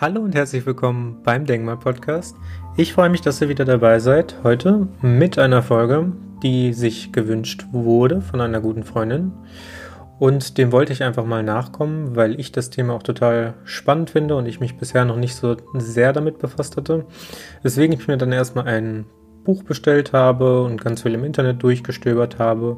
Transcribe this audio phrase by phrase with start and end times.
[0.00, 2.36] Hallo und herzlich willkommen beim Denkmal Podcast.
[2.76, 4.36] Ich freue mich, dass ihr wieder dabei seid.
[4.44, 9.32] Heute mit einer Folge, die sich gewünscht wurde von einer guten Freundin.
[10.20, 14.36] Und dem wollte ich einfach mal nachkommen, weil ich das Thema auch total spannend finde
[14.36, 17.04] und ich mich bisher noch nicht so sehr damit befasst hatte.
[17.64, 19.04] Weswegen ich mir dann erstmal ein
[19.42, 22.76] Buch bestellt habe und ganz viel im Internet durchgestöbert habe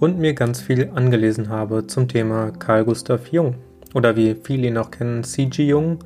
[0.00, 3.56] und mir ganz viel angelesen habe zum Thema Carl Gustav Jung.
[3.92, 5.66] Oder wie viele ihn auch kennen, C.G.
[5.66, 5.98] Jung.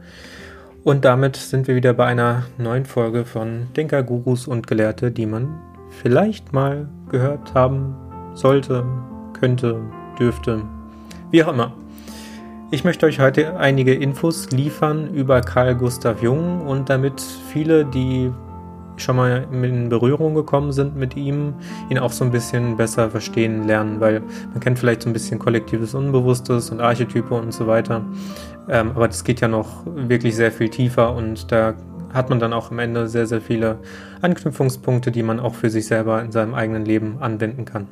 [0.86, 5.26] Und damit sind wir wieder bei einer neuen Folge von Denker, Gurus und Gelehrte, die
[5.26, 7.96] man vielleicht mal gehört haben
[8.34, 8.84] sollte,
[9.32, 9.80] könnte,
[10.16, 10.62] dürfte,
[11.32, 11.72] wie auch immer.
[12.70, 18.30] Ich möchte euch heute einige Infos liefern über Carl Gustav Jung und damit viele, die
[18.96, 21.54] schon mal in Berührung gekommen sind mit ihm,
[21.90, 24.22] ihn auch so ein bisschen besser verstehen lernen, weil
[24.52, 28.04] man kennt vielleicht so ein bisschen kollektives Unbewusstes und Archetype und so weiter.
[28.68, 31.74] Ähm, aber das geht ja noch wirklich sehr viel tiefer und da
[32.12, 33.78] hat man dann auch am Ende sehr, sehr viele
[34.22, 37.88] Anknüpfungspunkte, die man auch für sich selber in seinem eigenen Leben anwenden kann.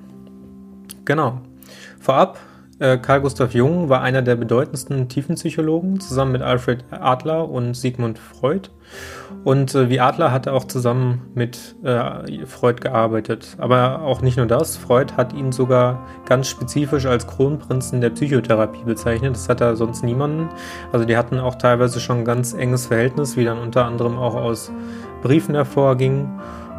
[1.05, 1.41] Genau.
[2.01, 2.39] Vorab
[2.79, 8.71] Carl Gustav Jung war einer der bedeutendsten Tiefenpsychologen, zusammen mit Alfred Adler und Sigmund Freud.
[9.45, 13.57] Und äh, wie Adler hat er auch zusammen mit äh, Freud gearbeitet.
[13.59, 18.85] Aber auch nicht nur das, Freud hat ihn sogar ganz spezifisch als Kronprinzen der Psychotherapie
[18.85, 19.35] bezeichnet.
[19.35, 20.49] Das hat er sonst niemanden.
[20.93, 24.35] Also die hatten auch teilweise schon ein ganz enges Verhältnis, wie dann unter anderem auch
[24.35, 24.73] aus
[25.23, 26.29] Briefen hervorging.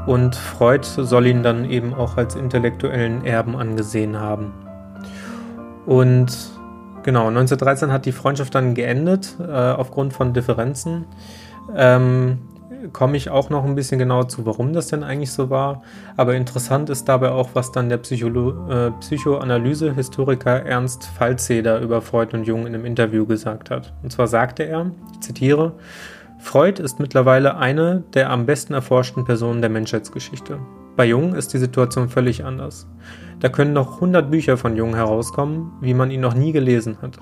[0.07, 4.64] Und Freud soll ihn dann eben auch als intellektuellen Erben angesehen haben.
[5.85, 6.35] Und
[7.03, 11.05] genau, 1913 hat die Freundschaft dann geendet, äh, aufgrund von Differenzen.
[11.75, 12.39] Ähm,
[12.93, 15.81] komme ich auch noch ein bisschen genauer zu, warum das denn eigentlich so war.
[16.17, 22.35] Aber interessant ist dabei auch, was dann der Psycholo äh, Psychoanalyse-Historiker Ernst Falzeder über Freud
[22.35, 23.93] und Jung in einem Interview gesagt hat.
[24.03, 25.73] Und zwar sagte er, ich zitiere,
[26.39, 30.59] Freud ist mittlerweile eine der am besten erforschten Personen der Menschheitsgeschichte.
[30.95, 32.87] Bei Jung ist die Situation völlig anders.
[33.39, 37.19] Da können noch 100 Bücher von Jung herauskommen, wie man ihn noch nie gelesen hat.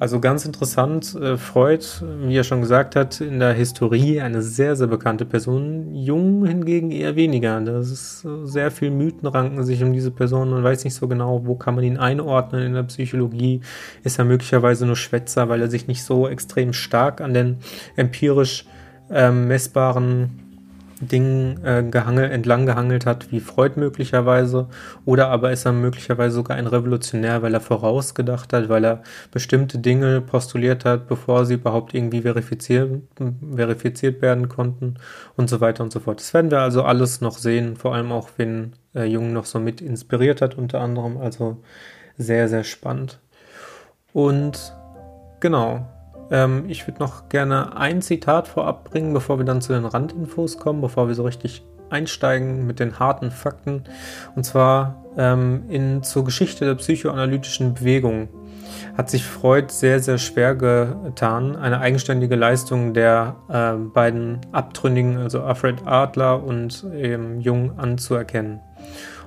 [0.00, 1.84] Also ganz interessant, äh, Freud,
[2.26, 5.94] wie er schon gesagt hat, in der Historie eine sehr, sehr bekannte Person.
[5.94, 7.60] Jung hingegen eher weniger.
[7.60, 10.50] Das ist sehr viel Mythen ranken sich um diese Person.
[10.50, 13.60] Man weiß nicht so genau, wo kann man ihn einordnen in der Psychologie.
[14.02, 17.58] Ist er möglicherweise nur Schwätzer, weil er sich nicht so extrem stark an den
[17.96, 18.66] empirisch
[19.10, 20.43] ähm, messbaren
[21.00, 24.68] Dingen äh, gehangelt, entlang gehangelt hat, wie Freud möglicherweise,
[25.04, 29.78] oder aber ist er möglicherweise sogar ein Revolutionär, weil er vorausgedacht hat, weil er bestimmte
[29.78, 33.02] Dinge postuliert hat, bevor sie überhaupt irgendwie verifiziert,
[33.54, 34.94] verifiziert werden konnten
[35.36, 36.20] und so weiter und so fort.
[36.20, 39.60] Das werden wir also alles noch sehen, vor allem auch, wenn äh, Jung noch so
[39.60, 41.58] mit inspiriert hat, unter anderem, also
[42.16, 43.18] sehr, sehr spannend.
[44.12, 44.72] Und
[45.40, 45.86] genau,
[46.34, 50.58] ähm, ich würde noch gerne ein Zitat vorab bringen, bevor wir dann zu den Randinfos
[50.58, 53.84] kommen, bevor wir so richtig einsteigen mit den harten Fakten.
[54.34, 58.28] Und zwar ähm, in, zur Geschichte der psychoanalytischen Bewegung
[58.98, 65.42] hat sich Freud sehr, sehr schwer getan, eine eigenständige Leistung der äh, beiden Abtrünnigen, also
[65.42, 68.60] Alfred Adler und ähm, Jung, anzuerkennen.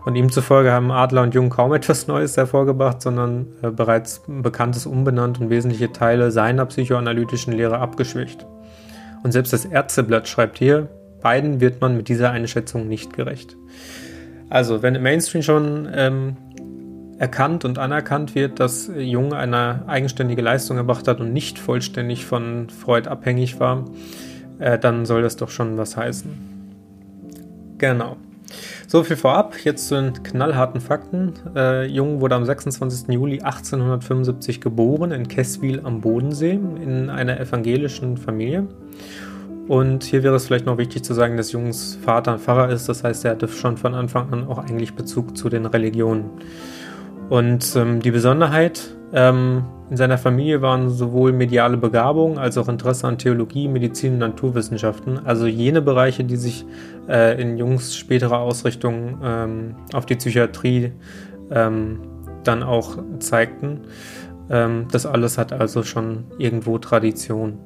[0.07, 4.85] Und ihm zufolge haben Adler und Jung kaum etwas Neues hervorgebracht, sondern äh, bereits Bekanntes
[4.85, 8.45] umbenannt und wesentliche Teile seiner psychoanalytischen Lehre abgeschwächt.
[9.23, 10.87] Und selbst das Ärzteblatt schreibt hier,
[11.21, 13.57] beiden wird man mit dieser Einschätzung nicht gerecht.
[14.49, 16.37] Also, wenn im Mainstream schon ähm,
[17.17, 22.69] erkannt und anerkannt wird, dass Jung eine eigenständige Leistung erbracht hat und nicht vollständig von
[22.69, 23.83] Freud abhängig war,
[24.59, 26.31] äh, dann soll das doch schon was heißen.
[27.77, 28.15] Genau.
[28.87, 31.33] So viel vorab, jetzt zu den knallharten Fakten.
[31.55, 33.09] Äh, Jung wurde am 26.
[33.09, 38.67] Juli 1875 geboren in Kesswil am Bodensee in einer evangelischen Familie.
[39.67, 42.87] Und hier wäre es vielleicht noch wichtig zu sagen, dass Jungs Vater ein Pfarrer ist,
[42.87, 46.29] das heißt, er hatte schon von Anfang an auch eigentlich Bezug zu den Religionen.
[47.29, 53.07] Und ähm, die Besonderheit ähm, in seiner Familie waren sowohl mediale Begabung als auch Interesse
[53.07, 56.65] an Theologie, Medizin und Naturwissenschaften, also jene Bereiche, die sich
[57.07, 60.91] äh, in Jungs späterer Ausrichtung ähm, auf die Psychiatrie
[61.51, 61.99] ähm,
[62.43, 63.81] dann auch zeigten.
[64.49, 67.57] Ähm, das alles hat also schon irgendwo Tradition.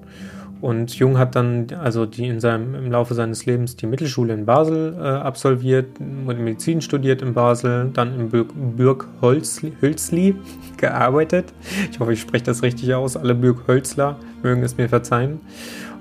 [0.61, 4.45] Und Jung hat dann also die in seinem, im Laufe seines Lebens die Mittelschule in
[4.45, 8.29] Basel äh, absolviert, Medizin studiert in Basel, dann im
[8.75, 10.35] Bürg Hölzli
[10.77, 11.51] gearbeitet.
[11.91, 13.17] Ich hoffe, ich spreche das richtig aus.
[13.17, 15.39] Alle Bürg Hölzler mögen es mir verzeihen.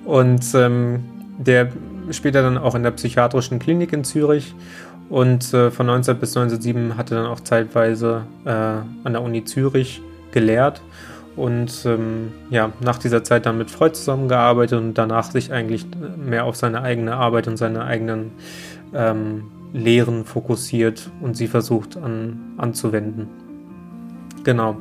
[0.04, 1.04] Und ähm,
[1.38, 1.68] der
[2.10, 4.54] später dann auch in der psychiatrischen Klinik in Zürich
[5.08, 10.02] und äh, von 19 bis 1907 hatte dann auch zeitweise äh, an der Uni Zürich
[10.32, 10.82] gelehrt
[11.36, 15.86] und ähm, ja, nach dieser Zeit dann mit Freud zusammengearbeitet und danach sich eigentlich
[16.16, 18.32] mehr auf seine eigene Arbeit und seine eigenen
[18.94, 23.28] ähm, Lehren fokussiert und sie versucht an, anzuwenden.
[24.42, 24.76] Genau.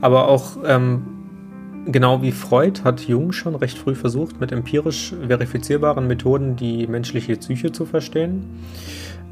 [0.00, 1.11] Aber auch ähm,
[1.86, 7.36] genau wie Freud hat Jung schon recht früh versucht, mit empirisch verifizierbaren Methoden die menschliche
[7.36, 8.44] Psyche zu verstehen.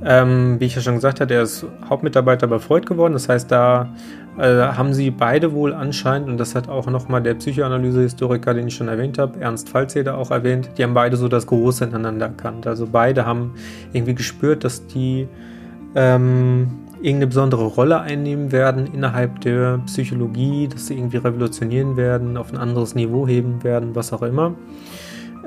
[0.03, 3.13] Ähm, wie ich ja schon gesagt hatte, er ist Hauptmitarbeiter bei Freud geworden.
[3.13, 3.93] Das heißt, da
[4.39, 8.75] äh, haben sie beide wohl anscheinend, und das hat auch nochmal der Psychoanalysehistoriker, den ich
[8.75, 12.67] schon erwähnt habe, Ernst Falzeder auch erwähnt, die haben beide so das Große ineinander erkannt.
[12.67, 13.53] Also beide haben
[13.93, 15.29] irgendwie gespürt, dass die
[15.95, 16.69] ähm,
[17.03, 22.59] irgendeine besondere Rolle einnehmen werden innerhalb der Psychologie, dass sie irgendwie revolutionieren werden, auf ein
[22.59, 24.55] anderes Niveau heben werden, was auch immer.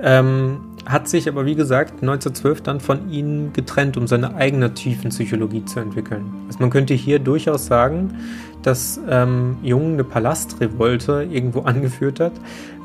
[0.01, 5.11] Ähm, hat sich aber, wie gesagt, 1912 dann von ihnen getrennt, um seine eigene tiefen
[5.11, 6.25] Psychologie zu entwickeln.
[6.47, 8.17] Also man könnte hier durchaus sagen,
[8.63, 12.33] dass ähm, Jung eine Palastrevolte irgendwo angeführt hat,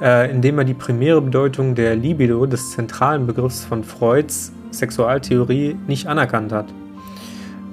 [0.01, 6.07] äh, indem er die primäre Bedeutung der Libido, des zentralen Begriffs von Freuds Sexualtheorie, nicht
[6.07, 6.67] anerkannt hat.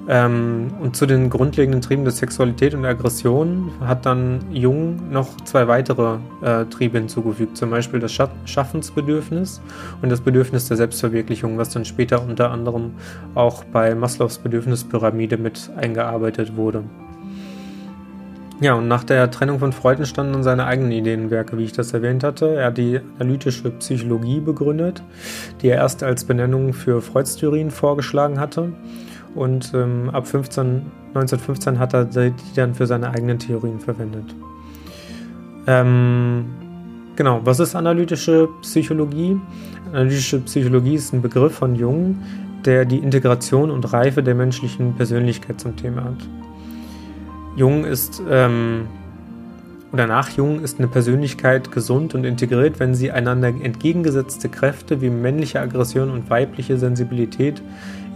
[0.08, 5.66] Ähm, und zu den grundlegenden Trieben der Sexualität und Aggression hat dann Jung noch zwei
[5.66, 9.60] weitere äh, Triebe hinzugefügt, zum Beispiel das Scha Schaffensbedürfnis
[10.02, 12.92] und das Bedürfnis der Selbstverwirklichung, was dann später unter anderem
[13.34, 16.84] auch bei Maslows Bedürfnispyramide mit eingearbeitet wurde.
[18.60, 21.92] Ja, und nach der Trennung von Freud entstanden dann seine eigenen Ideenwerke, wie ich das
[21.92, 22.54] erwähnt hatte.
[22.54, 25.02] Er hat die analytische Psychologie begründet,
[25.60, 28.72] die er erst als Benennung für Freuds Theorien vorgeschlagen hatte
[29.36, 34.34] und ähm, ab 15, 1915 hat er die dann für seine eigenen Theorien verwendet.
[35.66, 36.46] Ähm,
[37.16, 39.38] genau, was ist analytische Psychologie?
[39.92, 42.18] Analytische Psychologie ist ein Begriff von Jung,
[42.64, 46.28] der die Integration und Reife der menschlichen Persönlichkeit zum Thema hat.
[47.56, 48.86] Jung ist ähm,
[49.92, 55.08] oder nach Jung ist eine Persönlichkeit gesund und integriert, wenn sie einander entgegengesetzte Kräfte wie
[55.08, 57.62] männliche Aggression und weibliche Sensibilität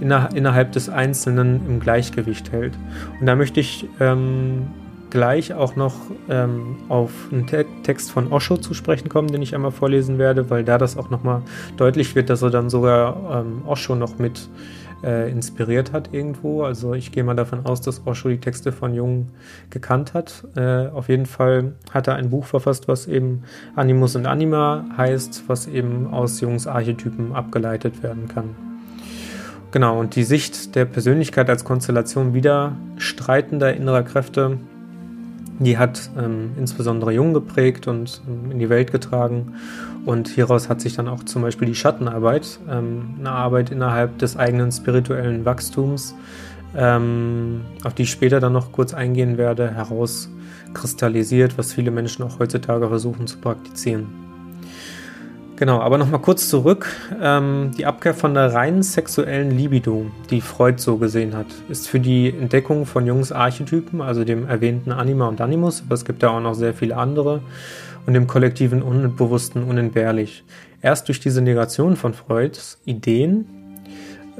[0.00, 2.74] inner, innerhalb des Einzelnen im Gleichgewicht hält.
[3.20, 4.68] Und da möchte ich ähm,
[5.10, 5.94] gleich auch noch
[6.28, 10.50] ähm, auf einen Te Text von Osho zu sprechen kommen, den ich einmal vorlesen werde,
[10.50, 11.42] weil da das auch nochmal
[11.76, 14.48] deutlich wird, dass er dann sogar ähm, Osho noch mit
[15.02, 16.62] äh, inspiriert hat irgendwo.
[16.62, 19.28] Also ich gehe mal davon aus, dass Osho die Texte von Jung
[19.70, 20.44] gekannt hat.
[20.56, 23.42] Äh, auf jeden Fall hat er ein Buch verfasst, was eben
[23.76, 28.69] Animus und Anima heißt, was eben aus Jungs Archetypen abgeleitet werden kann.
[29.72, 34.58] Genau, und die Sicht der Persönlichkeit als Konstellation widerstreitender innerer Kräfte,
[35.60, 39.54] die hat ähm, insbesondere Jung geprägt und ähm, in die Welt getragen.
[40.06, 44.36] Und hieraus hat sich dann auch zum Beispiel die Schattenarbeit, ähm, eine Arbeit innerhalb des
[44.36, 46.14] eigenen spirituellen Wachstums,
[46.74, 52.38] ähm, auf die ich später dann noch kurz eingehen werde, herauskristallisiert, was viele Menschen auch
[52.38, 54.29] heutzutage versuchen zu praktizieren.
[55.60, 56.90] Genau, aber nochmal kurz zurück.
[57.20, 62.00] Ähm, die Abkehr von der rein sexuellen Libido, die Freud so gesehen hat, ist für
[62.00, 66.30] die Entdeckung von Jungs Archetypen, also dem erwähnten Anima und Animus, aber es gibt ja
[66.30, 67.42] auch noch sehr viele andere,
[68.06, 70.44] und dem kollektiven Unbewussten unentbehrlich.
[70.80, 73.59] Erst durch diese Negation von Freuds Ideen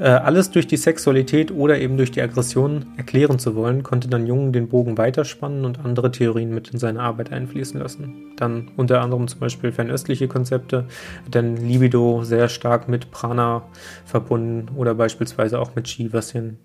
[0.01, 4.25] äh, alles durch die Sexualität oder eben durch die Aggression erklären zu wollen, konnte dann
[4.25, 8.33] Jung den Bogen weiterspannen und andere Theorien mit in seine Arbeit einfließen lassen.
[8.35, 10.85] Dann unter anderem zum Beispiel fernöstliche Konzepte,
[11.27, 13.61] denn Libido sehr stark mit Prana
[14.03, 16.57] verbunden oder beispielsweise auch mit Chi, was in,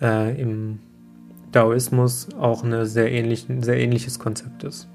[0.00, 0.78] äh, im
[1.50, 4.88] Daoismus auch ein sehr, ähnlich, sehr ähnliches Konzept ist.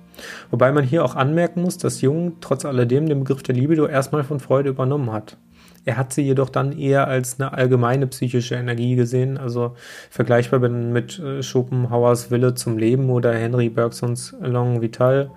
[0.49, 4.23] Wobei man hier auch anmerken muss, dass Jung trotz alledem den Begriff der Libido erstmal
[4.23, 5.35] von Freude übernommen hat.
[5.83, 9.75] Er hat sie jedoch dann eher als eine allgemeine psychische Energie gesehen, also
[10.09, 15.31] vergleichbar mit äh, Schopenhauers Wille zum Leben oder Henry Bergsons Long Vital.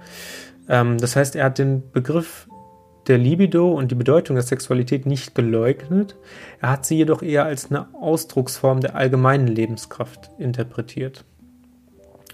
[0.69, 2.47] Ähm, das heißt, er hat den Begriff
[3.07, 6.17] der Libido und die Bedeutung der Sexualität nicht geleugnet,
[6.61, 11.25] er hat sie jedoch eher als eine Ausdrucksform der allgemeinen Lebenskraft interpretiert.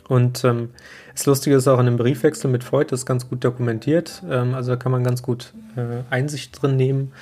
[0.08, 0.70] Und ähm,
[1.12, 4.54] das Lustige ist auch in dem Briefwechsel mit Freud, das ist ganz gut dokumentiert, ähm,
[4.54, 7.12] also da kann man ganz gut äh, Einsicht drin nehmen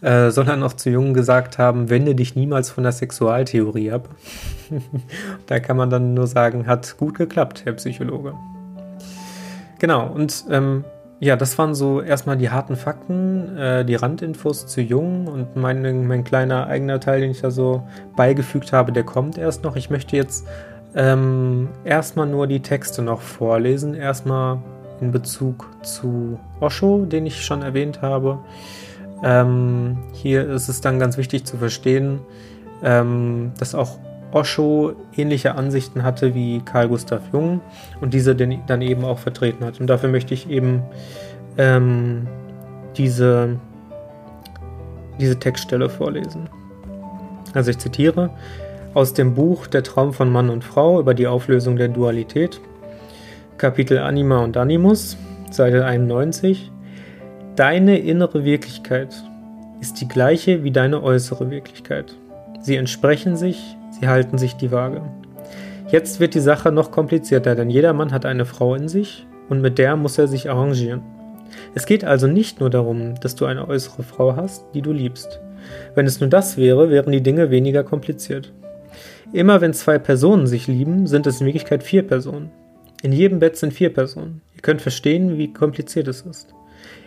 [0.00, 4.08] äh, sondern noch zu Jungen gesagt haben, wende dich niemals von der Sexualtheorie ab.
[5.46, 8.34] da kann man dann nur sagen, hat gut geklappt, Herr Psychologe.
[9.78, 10.84] Genau, und ähm,
[11.20, 16.06] ja, das waren so erstmal die harten Fakten, äh, die Randinfos zu Jung und mein,
[16.06, 17.82] mein kleiner eigener Teil, den ich da so
[18.16, 19.74] beigefügt habe, der kommt erst noch.
[19.74, 20.46] Ich möchte jetzt
[20.94, 23.94] ähm, erstmal nur die Texte noch vorlesen.
[23.94, 24.58] Erstmal
[25.00, 28.38] in Bezug zu Osho, den ich schon erwähnt habe.
[29.22, 32.20] Ähm, hier ist es dann ganz wichtig zu verstehen,
[32.82, 33.98] ähm, dass auch
[34.30, 37.60] Osho ähnliche Ansichten hatte wie Carl Gustav Jung
[38.00, 39.80] und diese dann eben auch vertreten hat.
[39.80, 40.82] Und dafür möchte ich eben
[41.56, 42.26] ähm,
[42.96, 43.58] diese,
[45.18, 46.48] diese Textstelle vorlesen.
[47.54, 48.30] Also ich zitiere
[48.94, 52.60] aus dem Buch Der Traum von Mann und Frau über die Auflösung der Dualität,
[53.56, 55.16] Kapitel Anima und Animus,
[55.50, 56.70] Seite 91.
[57.58, 59.20] Deine innere Wirklichkeit
[59.80, 62.14] ist die gleiche wie deine äußere Wirklichkeit.
[62.60, 65.02] Sie entsprechen sich, sie halten sich die Waage.
[65.90, 69.60] Jetzt wird die Sache noch komplizierter, denn jeder Mann hat eine Frau in sich und
[69.60, 71.00] mit der muss er sich arrangieren.
[71.74, 75.40] Es geht also nicht nur darum, dass du eine äußere Frau hast, die du liebst.
[75.96, 78.52] Wenn es nur das wäre, wären die Dinge weniger kompliziert.
[79.32, 82.52] Immer wenn zwei Personen sich lieben, sind es in Wirklichkeit vier Personen.
[83.02, 84.42] In jedem Bett sind vier Personen.
[84.54, 86.54] Ihr könnt verstehen, wie kompliziert es ist.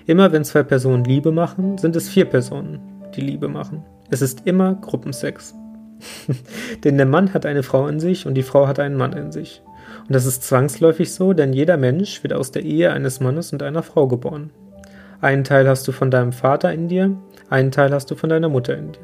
[0.06, 2.80] Immer wenn zwei Personen Liebe machen, sind es vier Personen,
[3.16, 3.84] die Liebe machen.
[4.10, 5.56] Es ist immer Gruppensex.
[6.84, 9.32] denn der Mann hat eine Frau in sich und die Frau hat einen Mann in
[9.32, 9.62] sich.
[10.08, 13.62] Und das ist zwangsläufig so, denn jeder Mensch wird aus der Ehe eines Mannes und
[13.62, 14.52] einer Frau geboren.
[15.22, 17.16] Einen Teil hast du von deinem Vater in dir,
[17.50, 19.00] einen Teil hast du von deiner Mutter in dir.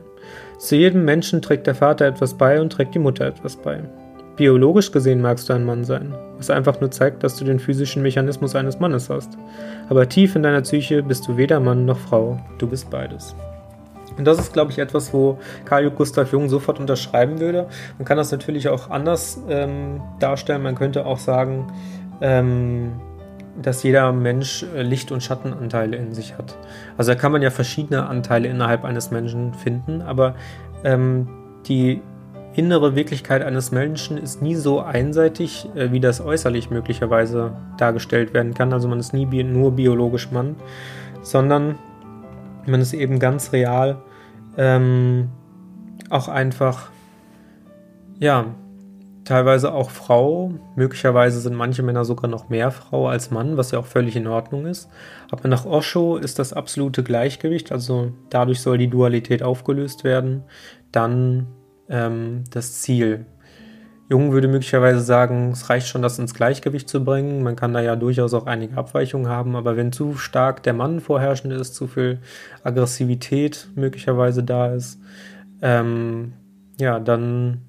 [0.57, 3.83] Zu jedem Menschen trägt der Vater etwas bei und trägt die Mutter etwas bei.
[4.37, 8.03] Biologisch gesehen magst du ein Mann sein, was einfach nur zeigt, dass du den physischen
[8.03, 9.35] Mechanismus eines Mannes hast.
[9.89, 13.35] Aber tief in deiner Psyche bist du weder Mann noch Frau, du bist beides.
[14.15, 17.67] Und das ist, glaube ich, etwas, wo Carl Gustav Jung sofort unterschreiben würde.
[17.97, 20.61] Man kann das natürlich auch anders ähm, darstellen.
[20.61, 21.67] Man könnte auch sagen,
[22.21, 22.93] ähm,
[23.59, 26.55] dass jeder Mensch äh, Licht- und Schattenanteile in sich hat.
[26.95, 30.35] Also da kann man ja verschiedene Anteile innerhalb eines Menschen finden, aber
[30.83, 31.27] ähm,
[31.67, 32.01] die
[32.57, 38.55] innere Wirklichkeit eines Menschen ist nie so einseitig, äh, wie das äußerlich möglicherweise dargestellt werden
[38.55, 38.73] kann.
[38.73, 40.55] Also man ist nie bi nur biologisch Mann,
[41.21, 41.75] sondern
[42.65, 44.01] man ist eben ganz real
[44.57, 45.29] ähm,
[46.09, 46.89] auch einfach,
[48.19, 48.45] ja,
[49.23, 50.53] teilweise auch Frau.
[50.75, 54.25] Möglicherweise sind manche Männer sogar noch mehr Frau als Mann, was ja auch völlig in
[54.25, 54.89] Ordnung ist.
[55.29, 60.43] Aber nach Osho ist das absolute Gleichgewicht, also dadurch soll die Dualität aufgelöst werden,
[60.91, 61.47] dann
[61.89, 63.25] ähm, das Ziel.
[64.09, 67.43] Jung würde möglicherweise sagen, es reicht schon, das ins Gleichgewicht zu bringen.
[67.43, 71.01] Man kann da ja durchaus auch einige Abweichungen haben, aber wenn zu stark der Mann
[71.01, 72.19] vorherrschend ist, zu viel
[72.63, 74.99] Aggressivität möglicherweise da ist,
[75.61, 76.33] ähm,
[76.79, 77.63] ja, dann,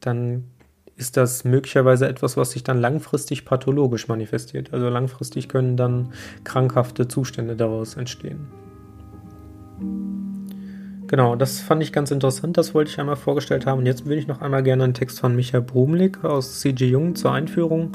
[0.00, 0.44] dann
[0.96, 4.72] ist das möglicherweise etwas, was sich dann langfristig pathologisch manifestiert.
[4.72, 8.48] Also langfristig können dann krankhafte Zustände daraus entstehen.
[11.10, 13.80] Genau, das fand ich ganz interessant, das wollte ich einmal vorgestellt haben.
[13.80, 16.86] Und jetzt würde ich noch einmal gerne einen Text von Michael Brumlik aus C.G.
[16.86, 17.90] Jung zur Einführung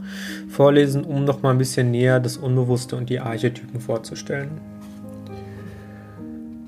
[0.49, 4.59] vorlesen, um noch mal ein bisschen näher das Unbewusste und die Archetypen vorzustellen.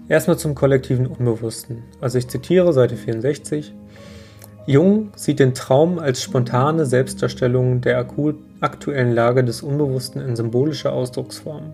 [0.07, 1.83] Erstmal zum kollektiven Unbewussten.
[1.99, 3.73] Also ich zitiere Seite 64.
[4.67, 8.07] Jung sieht den Traum als spontane Selbstdarstellung der
[8.61, 11.73] aktuellen Lage des Unbewussten in symbolischer Ausdrucksform.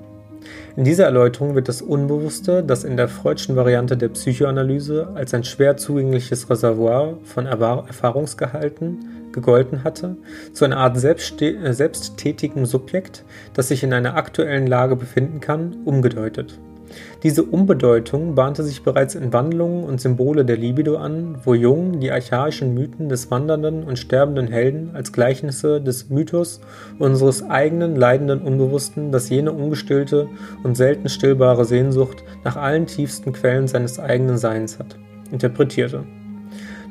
[0.75, 5.43] In dieser Erläuterung wird das Unbewusste, das in der Freudschen Variante der Psychoanalyse als ein
[5.43, 10.15] schwer zugängliches Reservoir von Erfahrungsgehalten gegolten hatte,
[10.53, 16.57] zu einer Art selbsttätigem Subjekt, das sich in einer aktuellen Lage befinden kann, umgedeutet.
[17.23, 22.12] Diese Umbedeutung bahnte sich bereits in Wandlungen und Symbole der Libido an, wo Jung die
[22.12, 26.62] archaischen Mythen des wandernden und sterbenden Helden als Gleichnisse des Mythos
[27.00, 30.27] unseres eigenen leidenden Unbewussten, das jene ungestillte
[30.63, 34.97] und selten stillbare Sehnsucht nach allen tiefsten Quellen seines eigenen Seins hat,
[35.31, 36.03] interpretierte.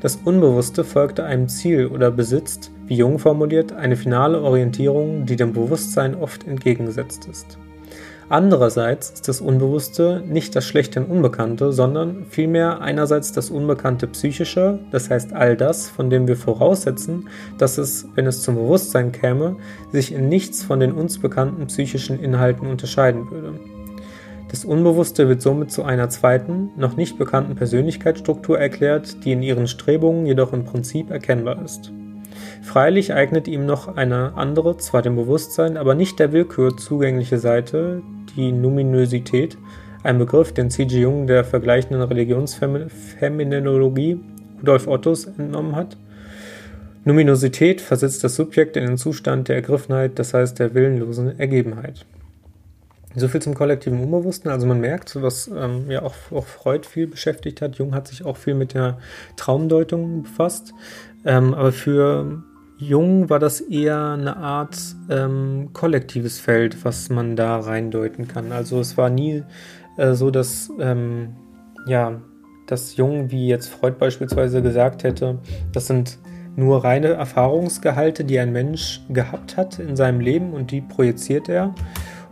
[0.01, 5.53] Das Unbewusste folgte einem Ziel oder besitzt, wie Jung formuliert, eine finale Orientierung, die dem
[5.53, 7.57] Bewusstsein oft entgegengesetzt ist.
[8.29, 15.11] Andererseits ist das Unbewusste nicht das schlechthin Unbekannte, sondern vielmehr einerseits das Unbekannte Psychische, das
[15.11, 19.57] heißt all das, von dem wir voraussetzen, dass es, wenn es zum Bewusstsein käme,
[19.93, 23.59] sich in nichts von den uns bekannten psychischen Inhalten unterscheiden würde.
[24.51, 29.67] Das Unbewusste wird somit zu einer zweiten, noch nicht bekannten Persönlichkeitsstruktur erklärt, die in ihren
[29.67, 31.91] Strebungen jedoch im Prinzip erkennbar ist.
[32.63, 38.03] Freilich eignet ihm noch eine andere, zwar dem Bewusstsein, aber nicht der Willkür zugängliche Seite,
[38.37, 39.59] die Numinosität,
[40.05, 41.01] ein Begriff, den C.G.
[41.01, 44.21] Jung der vergleichenden Religionsphänomenologie
[44.61, 45.97] Rudolf Ottos entnommen hat.
[47.05, 52.07] Numinosität versetzt das Subjekt in den Zustand der Ergriffenheit, das heißt der willenlosen Ergebenheit.
[53.17, 54.51] Soviel zum kollektiven Unbewussten.
[54.51, 57.77] Also man merkt, was ähm, ja auch, auch Freud viel beschäftigt hat.
[57.77, 58.97] Jung hat sich auch viel mit der
[59.37, 60.73] Traumdeutung befasst.
[61.25, 62.43] Ähm, aber für
[62.83, 64.77] Jung war das eher eine Art
[65.09, 68.51] ähm, kollektives Feld, was man da reindeuten kann.
[68.51, 69.45] Also es war nie
[69.97, 71.37] äh, so, dass ähm,
[71.87, 72.21] ja,
[72.67, 75.39] dass Jung, wie jetzt Freud beispielsweise gesagt hätte,
[75.73, 76.19] das sind
[76.57, 81.75] nur reine Erfahrungsgehalte, die ein Mensch gehabt hat in seinem Leben und die projiziert er.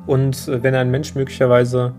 [0.07, 1.95] Und äh, wenn ein Mensch möglicherweise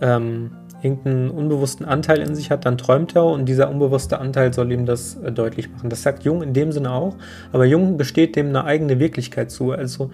[0.00, 0.50] ähm,
[0.84, 4.86] irgendeinen unbewussten Anteil in sich hat, dann träumt er und dieser unbewusste Anteil soll ihm
[4.86, 5.90] das äh, deutlich machen.
[5.90, 7.16] Das sagt Jung in dem Sinne auch,
[7.52, 9.72] aber Jung besteht dem eine eigene Wirklichkeit zu.
[9.72, 10.10] Also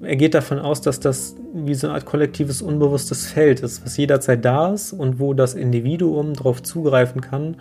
[0.00, 3.96] er geht davon aus, dass das wie so eine Art kollektives unbewusstes Feld ist, was
[3.96, 7.56] jederzeit da ist und wo das Individuum darauf zugreifen kann,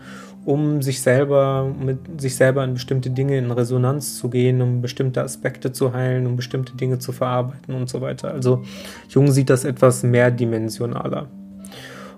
[0.46, 5.24] um sich selber mit sich selber in bestimmte Dinge in Resonanz zu gehen, um bestimmte
[5.24, 8.32] Aspekte zu heilen, um bestimmte Dinge zu verarbeiten und so weiter.
[8.32, 8.64] Also
[9.10, 11.28] Jung sieht das etwas mehrdimensionaler.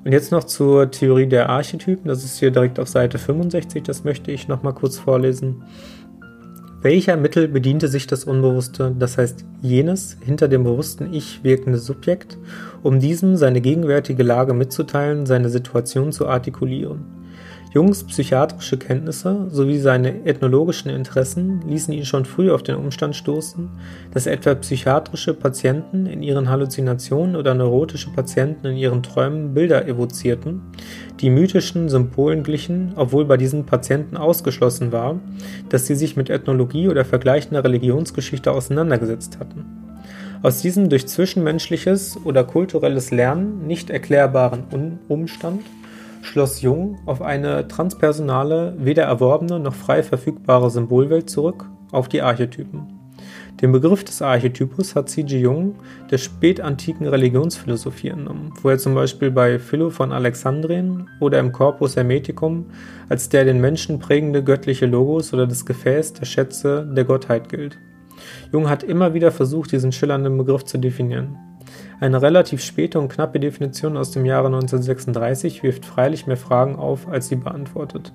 [0.03, 2.07] Und jetzt noch zur Theorie der Archetypen.
[2.07, 3.83] Das ist hier direkt auf Seite 65.
[3.83, 5.63] Das möchte ich noch mal kurz vorlesen.
[6.81, 12.37] Welcher Mittel bediente sich das Unbewusste, das heißt jenes hinter dem bewussten Ich wirkende Subjekt,
[12.83, 17.18] um diesem seine gegenwärtige Lage mitzuteilen, seine Situation zu artikulieren?
[17.71, 23.69] Jungs psychiatrische Kenntnisse sowie seine ethnologischen Interessen ließen ihn schon früh auf den Umstand stoßen,
[24.11, 30.61] dass etwa psychiatrische Patienten in ihren Halluzinationen oder neurotische Patienten in ihren Träumen Bilder evozierten,
[31.19, 35.19] die mythischen Symbolen glichen, obwohl bei diesen Patienten ausgeschlossen war,
[35.69, 39.65] dass sie sich mit Ethnologie oder vergleichender Religionsgeschichte auseinandergesetzt hatten.
[40.41, 44.63] Aus diesem durch zwischenmenschliches oder kulturelles Lernen nicht erklärbaren
[45.07, 45.61] Umstand
[46.21, 52.99] schloss Jung auf eine transpersonale, weder erworbene noch frei verfügbare Symbolwelt zurück, auf die Archetypen.
[53.61, 55.37] Den Begriff des Archetypus hat C.G.
[55.37, 55.75] Jung
[56.09, 61.97] der spätantiken Religionsphilosophie entnommen, wo er zum Beispiel bei Philo von Alexandrien oder im Corpus
[61.97, 62.67] Hermeticum
[63.09, 67.77] als der den Menschen prägende göttliche Logos oder das Gefäß der Schätze der Gottheit gilt.
[68.53, 71.37] Jung hat immer wieder versucht, diesen schillernden Begriff zu definieren.
[72.01, 77.09] Eine relativ späte und knappe Definition aus dem Jahre 1936 wirft freilich mehr Fragen auf,
[77.09, 78.13] als sie beantwortet.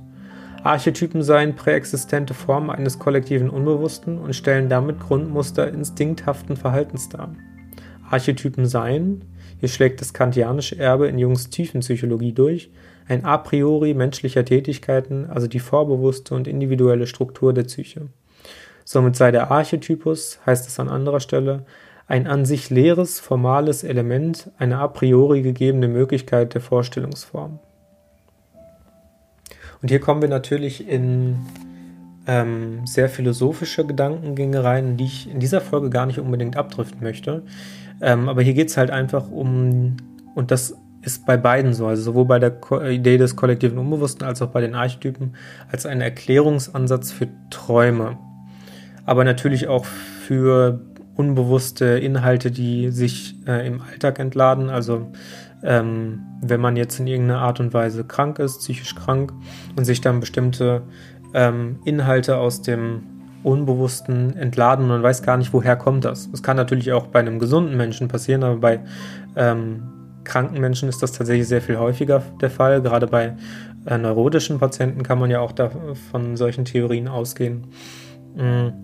[0.63, 7.35] Archetypen seien präexistente Formen eines kollektiven Unbewussten und stellen damit Grundmuster instinkthaften Verhaltens dar.
[8.09, 9.27] Archetypen seien,
[9.61, 12.71] hier schlägt das kantianische Erbe in Jungs Tiefenpsychologie durch,
[13.07, 18.09] ein a priori menschlicher Tätigkeiten, also die vorbewusste und individuelle Struktur der Psyche.
[18.87, 21.67] Somit sei der Archetypus, heißt es an anderer Stelle,
[22.07, 27.59] ein an sich leeres, formales Element, eine a priori gegebene Möglichkeit der Vorstellungsform.
[29.81, 31.37] Und hier kommen wir natürlich in
[32.27, 37.43] ähm, sehr philosophische Gedankengänge rein, die ich in dieser Folge gar nicht unbedingt abdriften möchte.
[38.01, 39.97] Ähm, aber hier geht es halt einfach um,
[40.35, 44.27] und das ist bei beiden so, also sowohl bei der Ko Idee des kollektiven Unbewussten
[44.27, 45.35] als auch bei den Archetypen,
[45.71, 48.17] als ein Erklärungsansatz für Träume.
[49.05, 50.81] Aber natürlich auch für
[51.17, 54.71] unbewusste Inhalte, die sich äh, im Alltag entladen.
[54.71, 55.13] Also
[55.63, 59.33] ähm, wenn man jetzt in irgendeiner Art und Weise krank ist, psychisch krank
[59.77, 60.83] und sich dann bestimmte
[61.33, 63.03] ähm, Inhalte aus dem
[63.43, 66.31] Unbewussten entladen und man weiß gar nicht, woher kommt das.
[66.31, 68.81] Das kann natürlich auch bei einem gesunden Menschen passieren, aber bei
[69.37, 69.83] ähm,
[70.25, 72.81] kranken Menschen ist das tatsächlich sehr viel häufiger der Fall.
[72.81, 73.37] Gerade bei
[73.87, 75.71] äh, neurotischen Patienten kann man ja auch da
[76.11, 77.67] von solchen Theorien ausgehen.
[78.35, 78.84] Mhm.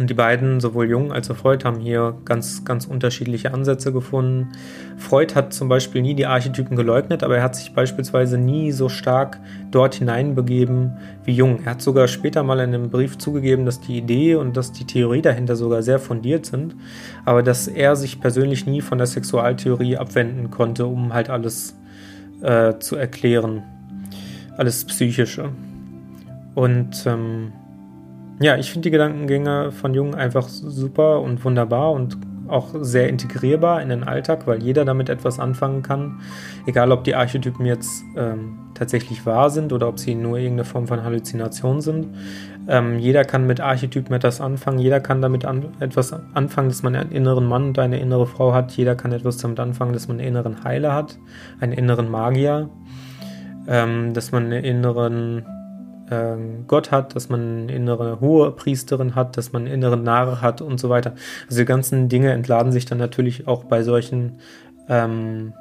[0.00, 4.48] Und die beiden, sowohl Jung als auch Freud, haben hier ganz, ganz unterschiedliche Ansätze gefunden.
[4.96, 8.88] Freud hat zum Beispiel nie die Archetypen geleugnet, aber er hat sich beispielsweise nie so
[8.88, 9.38] stark
[9.70, 11.60] dort hineinbegeben wie Jung.
[11.64, 14.86] Er hat sogar später mal in einem Brief zugegeben, dass die Idee und dass die
[14.86, 16.76] Theorie dahinter sogar sehr fundiert sind,
[17.26, 21.76] aber dass er sich persönlich nie von der Sexualtheorie abwenden konnte, um halt alles
[22.40, 23.64] äh, zu erklären.
[24.56, 25.50] Alles Psychische.
[26.54, 27.52] Und ähm,
[28.40, 32.16] ja, ich finde die Gedankengänge von Jung einfach super und wunderbar und
[32.48, 36.20] auch sehr integrierbar in den Alltag, weil jeder damit etwas anfangen kann.
[36.66, 40.88] Egal, ob die Archetypen jetzt ähm, tatsächlich wahr sind oder ob sie nur irgendeine Form
[40.88, 42.08] von Halluzination sind.
[42.66, 44.78] Ähm, jeder kann mit Archetypen etwas anfangen.
[44.78, 48.52] Jeder kann damit an, etwas anfangen, dass man einen inneren Mann und eine innere Frau
[48.52, 48.72] hat.
[48.72, 51.18] Jeder kann etwas damit anfangen, dass man einen inneren Heiler hat,
[51.60, 52.70] einen inneren Magier,
[53.68, 55.44] ähm, dass man einen inneren
[56.66, 60.78] Gott hat, dass man innere hohe Priesterin hat, dass man einen inneren Narr hat und
[60.78, 61.14] so weiter.
[61.48, 64.38] Also die ganzen Dinge entladen sich dann natürlich auch bei solchen
[64.88, 65.52] ähm,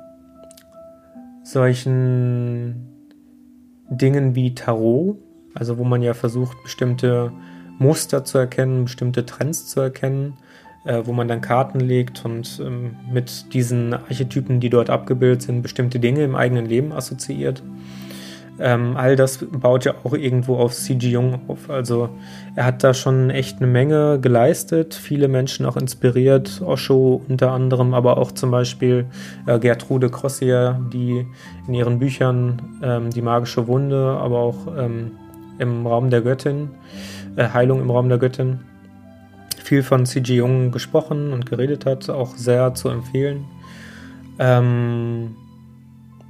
[1.44, 2.88] solchen
[3.90, 5.18] Dingen wie Tarot,
[5.54, 7.32] also wo man ja versucht, bestimmte
[7.80, 10.38] Muster zu erkennen, bestimmte Trends zu erkennen,
[10.86, 15.62] äh, wo man dann Karten legt und ähm, mit diesen Archetypen, die dort abgebildet sind,
[15.62, 17.64] bestimmte Dinge im eigenen Leben assoziiert.
[18.62, 21.10] Ähm, all das baut ja auch irgendwo auf C.G.
[21.10, 21.70] Jung auf.
[21.70, 22.10] Also
[22.56, 27.94] er hat da schon echt eine Menge geleistet, viele Menschen auch inspiriert, Osho unter anderem,
[27.94, 29.06] aber auch zum Beispiel
[29.46, 31.26] äh, Gertrude Crossier, die
[31.68, 35.12] in ihren Büchern ähm, Die magische Wunde, aber auch ähm,
[35.58, 36.72] im Raum der Göttin,
[37.38, 38.60] äh, Heilung im Raum der Göttin,
[39.64, 40.36] viel von C.G.
[40.36, 43.46] Jung gesprochen und geredet hat, auch sehr zu empfehlen.
[44.38, 45.36] Ähm,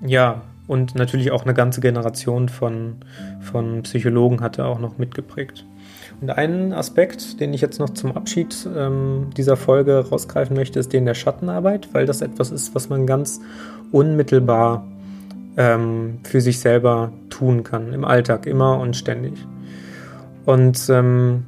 [0.06, 2.98] ja, und natürlich auch eine ganze Generation von,
[3.42, 5.66] von Psychologen hat er auch noch mitgeprägt.
[6.22, 10.94] Und einen Aspekt, den ich jetzt noch zum Abschied ähm, dieser Folge rausgreifen möchte, ist
[10.94, 13.42] den der Schattenarbeit, weil das etwas ist, was man ganz
[13.92, 14.86] unmittelbar
[15.58, 19.34] ähm, für sich selber tun kann, im Alltag, immer und ständig.
[20.46, 21.46] Und ähm,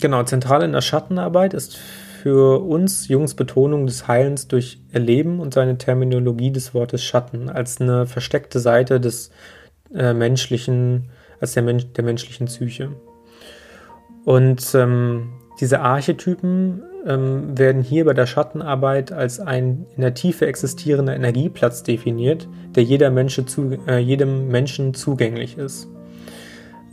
[0.00, 1.76] genau, zentral in der Schattenarbeit ist
[2.24, 7.82] für uns Jungs Betonung des Heilens durch Erleben und seine Terminologie des Wortes Schatten als
[7.82, 9.30] eine versteckte Seite des
[9.94, 12.92] äh, menschlichen, als der, Mensch, der menschlichen Psyche.
[14.24, 20.46] Und ähm, diese Archetypen ähm, werden hier bei der Schattenarbeit als ein in der Tiefe
[20.46, 25.88] existierender Energieplatz definiert, der jeder Mensch zu, äh, jedem Menschen zugänglich ist.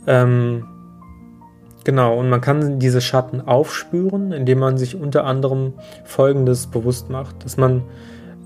[0.06, 0.66] Ähm,
[1.84, 7.44] genau, und man kann diese Schatten aufspüren, indem man sich unter anderem Folgendes bewusst macht,
[7.44, 7.82] dass man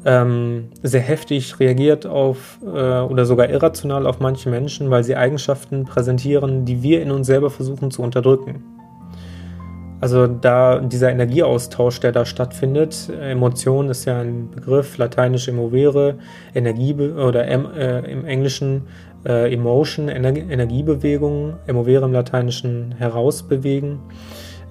[0.04, 5.84] ähm, sehr heftig reagiert auf äh, oder sogar irrational auf manche Menschen, weil sie Eigenschaften
[5.84, 8.62] präsentieren, die wir in uns selber versuchen zu unterdrücken.
[10.00, 16.16] Also da dieser Energieaustausch, der da stattfindet, Emotion ist ja ein Begriff, lateinisch emovere,
[16.54, 18.82] Energie oder äh, im Englischen
[19.26, 23.98] äh, Emotion, Ener Energiebewegung, emovere im Lateinischen herausbewegen.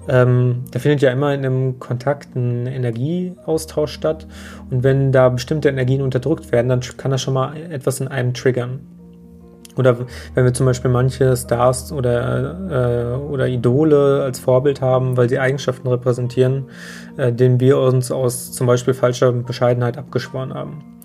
[0.08, 4.26] Ähm, da findet ja immer in einem Kontakt ein Energieaustausch statt.
[4.70, 8.32] Und wenn da bestimmte Energien unterdrückt werden, dann kann das schon mal etwas in einem
[8.32, 8.80] triggern.
[9.76, 9.98] Oder
[10.34, 15.38] wenn wir zum Beispiel manche Stars oder, äh, oder Idole als Vorbild haben, weil sie
[15.38, 16.64] Eigenschaften repräsentieren,
[17.18, 20.95] äh, denen wir uns aus zum Beispiel falscher Bescheidenheit abgeschworen haben.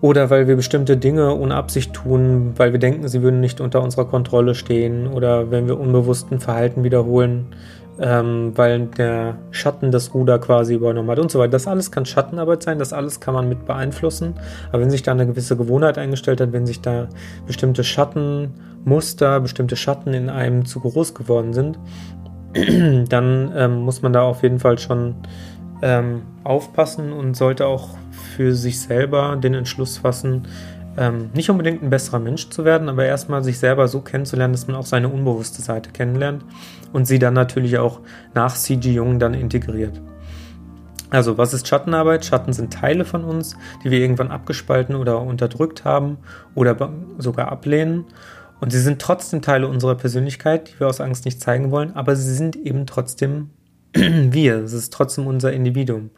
[0.00, 3.82] Oder weil wir bestimmte Dinge ohne Absicht tun, weil wir denken, sie würden nicht unter
[3.82, 5.06] unserer Kontrolle stehen.
[5.06, 7.48] Oder wenn wir unbewussten Verhalten wiederholen,
[8.00, 11.50] ähm, weil der Schatten das Ruder quasi übernommen hat und so weiter.
[11.50, 14.34] Das alles kann Schattenarbeit sein, das alles kann man mit beeinflussen.
[14.70, 17.08] Aber wenn sich da eine gewisse Gewohnheit eingestellt hat, wenn sich da
[17.46, 21.78] bestimmte Schattenmuster, bestimmte Schatten in einem zu groß geworden sind,
[23.10, 25.16] dann ähm, muss man da auf jeden Fall schon
[25.82, 27.90] ähm, aufpassen und sollte auch
[28.30, 30.46] für sich selber den Entschluss fassen,
[30.96, 34.66] ähm, nicht unbedingt ein besserer Mensch zu werden, aber erstmal sich selber so kennenzulernen, dass
[34.66, 36.44] man auch seine unbewusste Seite kennenlernt
[36.92, 38.00] und sie dann natürlich auch
[38.34, 40.00] nach CG Jung dann integriert.
[41.10, 42.24] Also, was ist Schattenarbeit?
[42.24, 46.18] Schatten sind Teile von uns, die wir irgendwann abgespalten oder unterdrückt haben
[46.54, 48.04] oder sogar ablehnen.
[48.60, 52.14] Und sie sind trotzdem Teile unserer Persönlichkeit, die wir aus Angst nicht zeigen wollen, aber
[52.14, 53.50] sie sind eben trotzdem
[53.94, 54.56] wir.
[54.56, 56.10] Es ist trotzdem unser Individuum.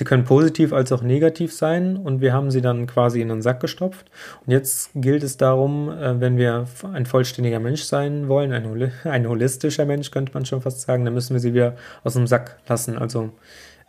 [0.00, 3.42] Sie können positiv als auch negativ sein und wir haben sie dann quasi in den
[3.42, 4.10] Sack gestopft.
[4.46, 8.90] Und jetzt gilt es darum, äh, wenn wir ein vollständiger Mensch sein wollen, ein, hol
[9.04, 12.26] ein holistischer Mensch könnte man schon fast sagen, dann müssen wir sie wieder aus dem
[12.26, 13.28] Sack lassen, also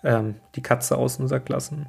[0.03, 1.85] ähm, die Katze aus dem Sack lassen.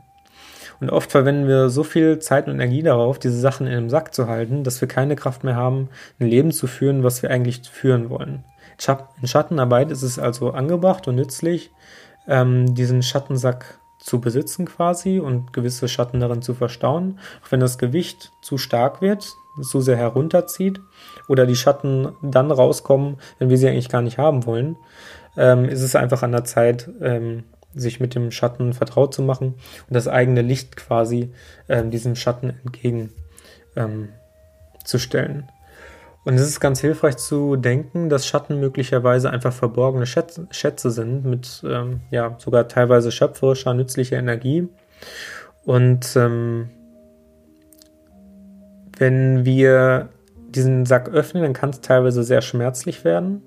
[0.79, 4.15] Und oft verwenden wir so viel Zeit und Energie darauf, diese Sachen in dem Sack
[4.15, 5.89] zu halten, dass wir keine Kraft mehr haben,
[6.21, 8.45] ein Leben zu führen, was wir eigentlich führen wollen.
[9.21, 11.73] In Schattenarbeit ist es also angebracht und nützlich,
[12.29, 17.21] ähm, diesen Schattensack zu besitzen quasi und gewisse Schatten darin zu verstauen.
[17.45, 20.81] Auch wenn das Gewicht zu stark wird, zu sehr herunterzieht
[21.29, 24.77] oder die Schatten dann rauskommen, wenn wir sie eigentlich gar nicht haben wollen,
[25.37, 29.55] ähm, ist es einfach an der Zeit, ähm, sich mit dem Schatten vertraut zu machen
[29.89, 31.33] und das eigene Licht quasi
[31.69, 33.11] ähm, diesem Schatten entgegen
[33.77, 34.09] ähm,
[34.85, 35.49] zu stellen.
[36.25, 41.25] Und es ist ganz hilfreich zu denken, dass Schatten möglicherweise einfach verborgene Schätze, Schätze sind
[41.25, 44.69] mit ähm, ja sogar teilweise schöpferischer, nützlicher Energie.
[45.65, 46.71] Und ähm,
[48.99, 50.11] wenn wir
[50.51, 53.43] diesen Sack öffnen, dann kann es teilweise sehr schmerzlich werden.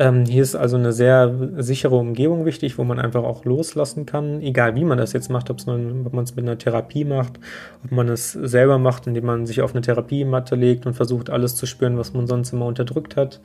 [0.00, 4.40] Ähm, hier ist also eine sehr sichere Umgebung wichtig, wo man einfach auch loslassen kann,
[4.40, 7.38] egal wie man das jetzt macht, ob man es mit einer Therapie macht,
[7.84, 11.54] ob man es selber macht, indem man sich auf eine Therapiematte legt und versucht alles
[11.54, 13.42] zu spüren, was man sonst immer unterdrückt hat,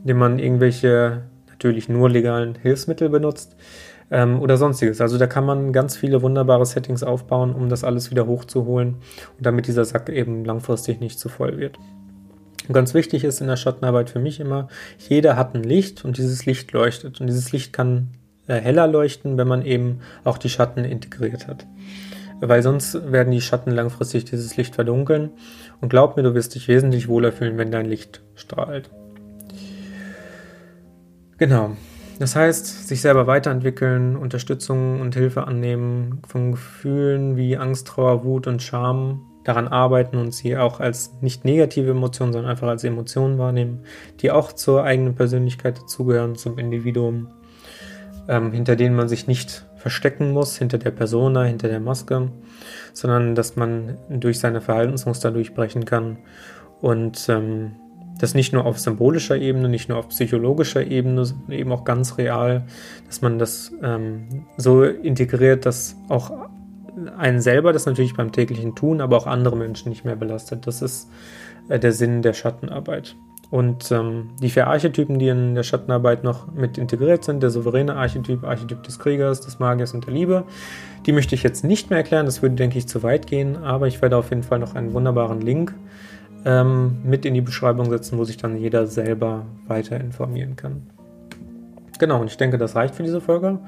[0.00, 3.54] indem man irgendwelche natürlich nur legalen Hilfsmittel benutzt
[4.10, 5.02] ähm, oder sonstiges.
[5.02, 8.94] Also da kann man ganz viele wunderbare Settings aufbauen, um das alles wieder hochzuholen
[9.36, 11.78] und damit dieser Sack eben langfristig nicht zu voll wird.
[12.70, 14.68] Und ganz wichtig ist in der Schattenarbeit für mich immer,
[15.08, 17.20] jeder hat ein Licht und dieses Licht leuchtet.
[17.20, 18.10] Und dieses Licht kann
[18.46, 21.66] äh, heller leuchten, wenn man eben auch die Schatten integriert hat.
[22.40, 25.30] Weil sonst werden die Schatten langfristig dieses Licht verdunkeln.
[25.80, 28.88] Und glaub mir, du wirst dich wesentlich wohler fühlen, wenn dein Licht strahlt.
[31.38, 31.76] Genau.
[32.20, 38.46] Das heißt, sich selber weiterentwickeln, Unterstützung und Hilfe annehmen von Gefühlen wie Angst, Trauer, Wut
[38.46, 43.38] und Scham daran arbeiten und sie auch als nicht negative Emotionen, sondern einfach als Emotionen
[43.38, 43.80] wahrnehmen,
[44.20, 47.28] die auch zur eigenen Persönlichkeit dazugehören, zum Individuum,
[48.28, 52.30] ähm, hinter denen man sich nicht verstecken muss, hinter der Persona, hinter der Maske,
[52.92, 56.18] sondern dass man durch seine Verhaltensmuster durchbrechen kann
[56.80, 57.72] und ähm,
[58.18, 62.18] das nicht nur auf symbolischer Ebene, nicht nur auf psychologischer Ebene, sondern eben auch ganz
[62.18, 62.64] real,
[63.06, 66.30] dass man das ähm, so integriert, dass auch
[67.16, 70.66] einen selber das natürlich beim täglichen Tun, aber auch andere Menschen nicht mehr belastet.
[70.66, 71.08] Das ist
[71.68, 73.16] äh, der Sinn der Schattenarbeit.
[73.50, 77.96] Und ähm, die vier Archetypen, die in der Schattenarbeit noch mit integriert sind, der souveräne
[77.96, 80.44] Archetyp, Archetyp des Kriegers, des Magiers und der Liebe,
[81.04, 83.88] die möchte ich jetzt nicht mehr erklären, das würde, denke ich, zu weit gehen, aber
[83.88, 85.74] ich werde auf jeden Fall noch einen wunderbaren Link
[86.44, 90.82] ähm, mit in die Beschreibung setzen, wo sich dann jeder selber weiter informieren kann.
[92.00, 93.58] Genau, und ich denke, das reicht für diese Folge.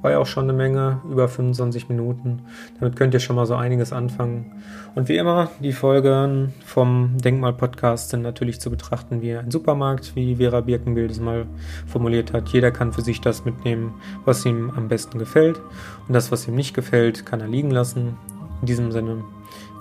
[0.00, 2.40] War ja auch schon eine Menge, über 25 Minuten.
[2.80, 4.62] Damit könnt ihr schon mal so einiges anfangen.
[4.94, 10.36] Und wie immer, die Folgen vom Denkmal-Podcast sind natürlich zu betrachten wie ein Supermarkt, wie
[10.36, 11.44] Vera Birkenbild es mal
[11.86, 12.48] formuliert hat.
[12.48, 13.92] Jeder kann für sich das mitnehmen,
[14.24, 15.60] was ihm am besten gefällt.
[16.08, 18.16] Und das, was ihm nicht gefällt, kann er liegen lassen.
[18.62, 19.22] In diesem Sinne,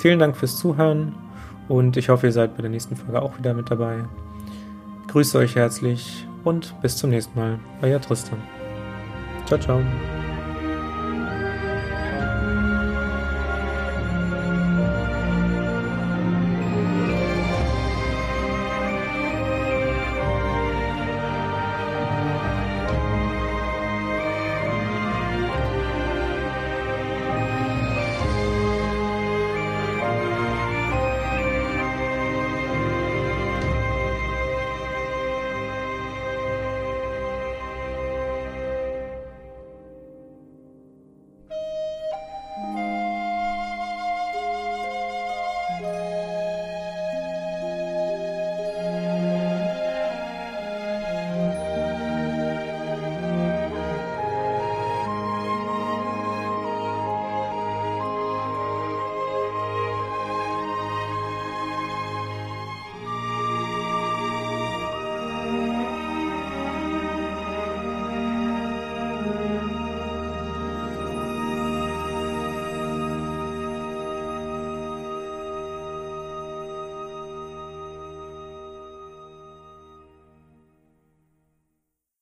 [0.02, 1.16] vielen Dank fürs Zuhören
[1.70, 4.04] und ich hoffe, ihr seid bei der nächsten Folge auch wieder mit dabei.
[5.08, 7.60] grüße euch herzlich und bis zum nächsten Mal.
[7.82, 8.40] Euer Tristan.
[9.46, 9.82] Ciao, ciao.